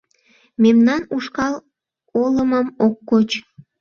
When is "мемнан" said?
0.63-1.01